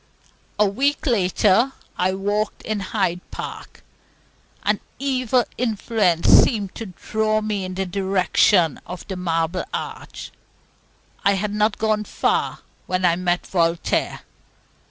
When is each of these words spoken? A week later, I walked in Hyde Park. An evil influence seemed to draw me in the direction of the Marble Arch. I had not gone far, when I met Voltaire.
A 0.57 0.65
week 0.65 1.05
later, 1.05 1.73
I 1.95 2.15
walked 2.15 2.63
in 2.63 2.79
Hyde 2.79 3.21
Park. 3.29 3.83
An 4.63 4.79
evil 4.97 5.45
influence 5.59 6.25
seemed 6.27 6.73
to 6.73 6.87
draw 6.87 7.39
me 7.41 7.63
in 7.63 7.75
the 7.75 7.85
direction 7.85 8.81
of 8.87 9.07
the 9.09 9.15
Marble 9.15 9.63
Arch. 9.71 10.31
I 11.23 11.33
had 11.33 11.53
not 11.53 11.77
gone 11.77 12.05
far, 12.05 12.61
when 12.87 13.05
I 13.05 13.15
met 13.15 13.45
Voltaire. 13.45 14.21